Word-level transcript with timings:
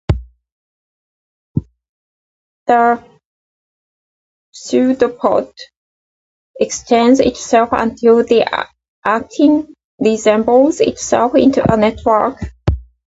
The 2.65 3.07
pseudopod 4.51 5.53
extends 6.59 7.19
itself 7.19 7.69
until 7.73 8.23
the 8.23 8.67
actin 9.05 9.75
reassembles 10.01 10.81
itself 10.81 11.35
into 11.35 11.71
a 11.71 11.77
network. 11.77 12.41